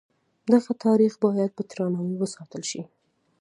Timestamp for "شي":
2.69-2.81